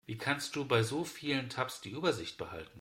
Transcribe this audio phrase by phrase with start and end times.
[0.07, 2.69] Wie kannst du bei so vielen Tabs die Übersicht behalten?